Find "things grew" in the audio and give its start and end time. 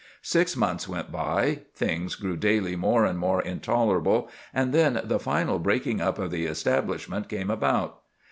1.75-2.35